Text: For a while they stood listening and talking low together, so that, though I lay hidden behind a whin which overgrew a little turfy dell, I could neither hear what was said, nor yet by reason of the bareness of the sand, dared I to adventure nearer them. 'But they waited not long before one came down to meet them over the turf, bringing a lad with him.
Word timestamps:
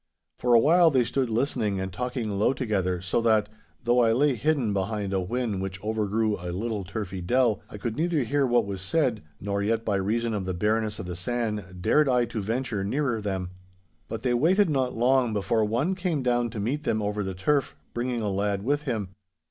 For 0.39 0.55
a 0.55 0.59
while 0.59 0.89
they 0.89 1.03
stood 1.03 1.29
listening 1.29 1.79
and 1.79 1.93
talking 1.93 2.31
low 2.31 2.53
together, 2.53 3.01
so 3.01 3.21
that, 3.21 3.49
though 3.83 3.99
I 3.99 4.13
lay 4.13 4.33
hidden 4.33 4.73
behind 4.73 5.13
a 5.13 5.21
whin 5.23 5.59
which 5.59 5.79
overgrew 5.83 6.37
a 6.39 6.49
little 6.51 6.83
turfy 6.83 7.21
dell, 7.21 7.61
I 7.69 7.77
could 7.77 7.95
neither 7.95 8.23
hear 8.23 8.47
what 8.47 8.65
was 8.65 8.81
said, 8.81 9.21
nor 9.39 9.61
yet 9.61 9.85
by 9.85 9.97
reason 9.97 10.33
of 10.33 10.45
the 10.45 10.55
bareness 10.55 10.97
of 10.97 11.05
the 11.05 11.15
sand, 11.15 11.81
dared 11.83 12.09
I 12.09 12.25
to 12.25 12.39
adventure 12.39 12.83
nearer 12.83 13.21
them. 13.21 13.51
'But 14.07 14.23
they 14.23 14.33
waited 14.33 14.71
not 14.71 14.95
long 14.97 15.33
before 15.33 15.63
one 15.65 15.93
came 15.93 16.23
down 16.23 16.49
to 16.49 16.59
meet 16.59 16.81
them 16.83 17.03
over 17.03 17.21
the 17.23 17.35
turf, 17.35 17.75
bringing 17.93 18.23
a 18.23 18.29
lad 18.31 18.63
with 18.63 18.81
him. 18.81 19.09